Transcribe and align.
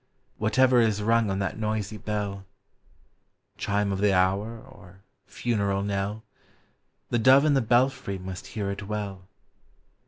Whatever 0.39 0.81
is 0.81 1.03
rung 1.03 1.29
on 1.29 1.37
that 1.37 1.59
noisy 1.59 1.97
bell,— 1.97 2.47
Chime 3.59 3.91
of 3.91 3.99
the 3.99 4.11
hour, 4.11 4.59
or 4.59 5.03
funeral 5.27 5.83
knell,— 5.83 6.23
The 7.11 7.19
dove 7.19 7.45
in 7.45 7.53
the 7.53 7.61
belfry 7.61 8.17
must 8.17 8.47
hear 8.47 8.71
it 8.71 8.87
well. 8.87 9.27